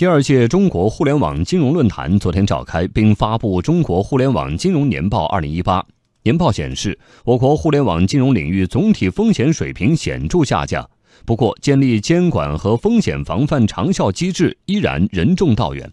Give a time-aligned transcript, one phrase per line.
[0.00, 5.78] 第二届中国互联网金融论坛昨天召开，并发布《中国互联网金融年报（二零一八）》。
[6.22, 10.88] 年报显示，我国互联网金融领域总体风险水平显著下降。
[11.26, 15.92] 不过，建立监管和风险防范长效机制依然任重道远。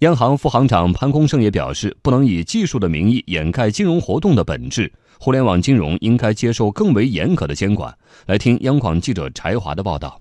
[0.00, 7.96] 央行副行长潘功胜也表示，不能以技术的名义掩盖金融活动的本质，互联网金融应该接受更为严格的监管。
[8.26, 10.20] 来听央广记者柴华的报道。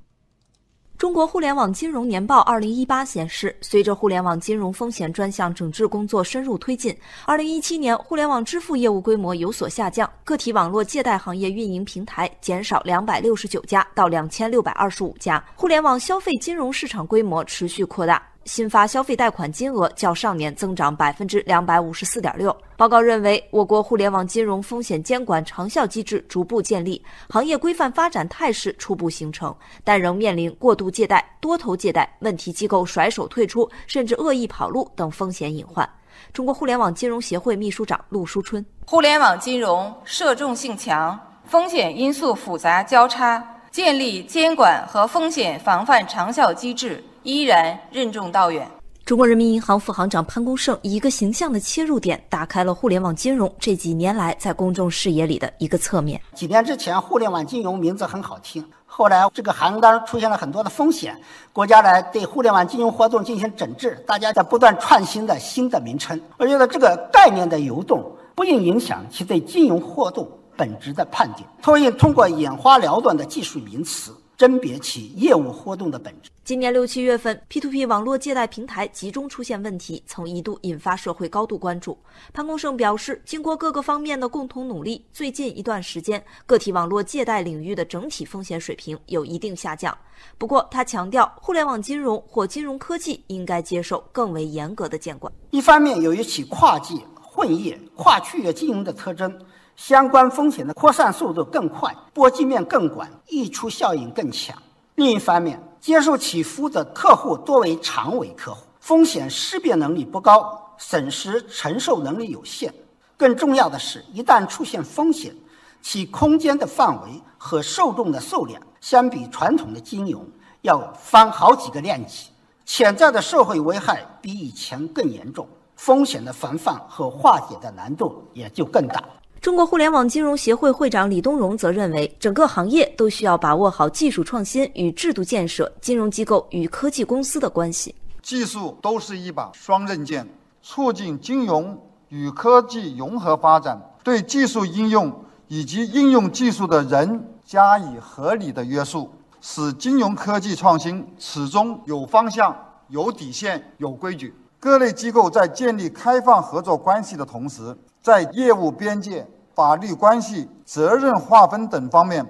[1.02, 18.31] 中国互联网金融年报二零一八显示，随着互联网金融风险专项整治工作深入推进，二零一七年互联网支付业务规模有所下降，个体网络借贷行业运营平台减少两百六十九家到两千六百二十五家，互联网消费金融市场规模持续扩大。
[18.46, 22.56] 新发消费贷款金额较上年增长百分之两百五十四点六。
[22.76, 35.88] 报告认为，我国互联网金融风险监管长效机制逐步建立，行业规范发展态势初步形成，但仍面临过度借贷、多头借贷、问题机构甩手退出，甚至恶意跑路等风险隐患。
[36.34, 47.04] 中国互联网金融协会秘书长陆书春：互联网金融涉众性强，风险因素复杂交叉，建立监管和风险防范长效机制。
[47.24, 48.70] 依然任重道远。
[49.04, 56.22] 中国人民银行副行长潘功胜以一个形象的切入点，打开了互联网金融这几年来在公众视野里的一个侧面。
[56.34, 61.20] 几年之前，互联网金融名字很好听，后来这个行当出现了很多的风险，
[61.52, 66.20] 国家来对互联网金融活动进行整治，大家在不断创新的新的名称。
[66.38, 74.14] 我觉得这个概念的游动不应影响其对金融活动本质的判定，不应通过眼花缭乱的技术名词。
[74.42, 76.32] 甄别其业务活动的本质。
[76.44, 81.96] 今年六七月份，P2P 网络借贷平台集中出现问题，曾一度引发社会高度关注。
[82.34, 89.96] 潘功胜表示，经过各个方面的共同努力，最近一段时间，个体网络借贷领域的整体风险水平有一定下降。
[90.40, 95.32] 不过，他强调，互联网金融或金融科技应该接受更为严格的监管。
[95.52, 99.32] 一方面，由于其跨界、混业、跨区域经营的特征。
[99.76, 104.56] 相关风险的扩散速度更快，波及面更广，溢出效应更强。
[104.96, 112.72] 另一方面，接受起伏的客户多为长尾客户，风险识别能力不高，损失承受能力有限。
[113.18, 115.34] 更重要的是，一旦出现风险，
[115.82, 120.28] 其空间的范围和受众的数量，相比传统的金融
[120.62, 122.28] 要翻好几个量级，
[122.66, 129.04] 潜在的社会危害比以前更严重，风险的防范和化解的难度也就更大。
[129.42, 137.96] 中国互联网金融协会会长李东荣则认为，整个行业都需要把握好技术创新与制度建设、金融机构与科技公司的关系。
[138.22, 140.28] 技术都是一把双刃剑，
[140.62, 141.76] 促进金融
[142.10, 145.12] 与科技融合发展，对技术应用
[145.48, 149.10] 以及应用技术的人加以合理的约束，
[149.42, 152.56] 使金融科技创新始终有方向、
[152.90, 154.36] 有底线、有规矩。
[154.60, 162.26] 各类机构在建立开放合作关系的同时，在业务边界、法律关系、责任划分等方面，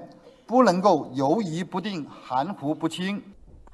[0.45, 3.23] 不能够犹疑不定、含糊不清。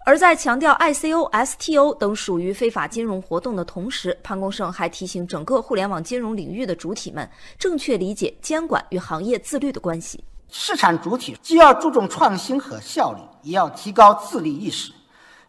[0.06, 10.24] 而在强调 ICO、STO 等属于非法金融活动的同时，潘功胜还提醒整个互联网金融领域的主体们，正确理解监管与行业自律的关系。
[10.50, 14.94] 市场主体既要注重创新和效率，也要提高自律意识。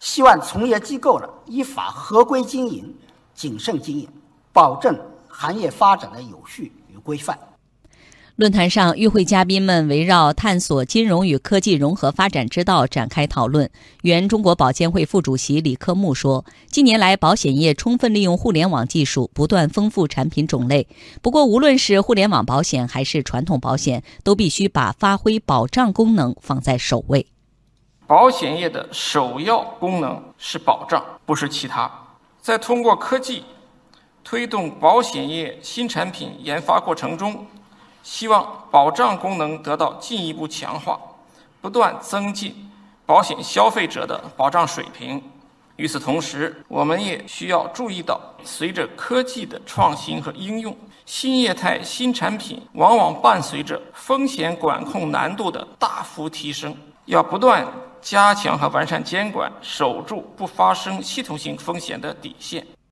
[0.01, 2.97] 希望从业机构呢，依法合规经营、
[3.35, 4.09] 谨慎经营，
[4.53, 4.99] 保证。
[5.29, 7.39] 行业发展的有序与规范。
[8.37, 13.69] 论坛上，与会嘉宾们围绕探索金融与科技融合发展之道展开讨论。
[14.03, 20.87] 原中国保监会副主席李克木说：“近年来，保险业充分利用互联网技术，不断丰富产品种类。
[21.21, 27.27] 不过，无论是互联网保险还是传统保险，都必须把发挥保障功能放在首位。
[28.07, 31.91] 保险业的首要功能是保障，不是其他。
[32.41, 33.43] 再通过科技。”
[34.31, 37.47] 推动保险业新产品研发过程中，
[38.03, 41.01] 希望保障功能得到进一步强化，
[41.63, 42.71] 不断增进
[43.07, 45.23] 保险消费者的保障水平。
[45.77, 50.77] 与此同时，我们也需要注意到，随着科技的创新和应用，
[51.07, 56.77] 新业态新产品往往伴随着风险管控难度的大幅提升，
[57.07, 57.67] 要不断
[58.03, 62.67] 加强和完善监管，守住不发生系统性风险的底线。